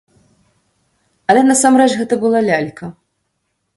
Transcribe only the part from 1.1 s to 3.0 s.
Але насамрэч гэта была лялька.